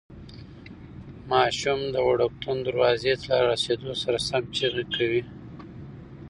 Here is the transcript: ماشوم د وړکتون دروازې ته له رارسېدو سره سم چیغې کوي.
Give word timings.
ماشوم 1.31 1.79
د 1.93 1.95
وړکتون 2.07 2.57
دروازې 2.67 3.13
ته 3.21 3.27
له 3.29 3.37
رارسېدو 3.45 3.89
سره 4.03 4.17
سم 4.27 4.43
چیغې 4.57 4.85
کوي. 4.95 5.21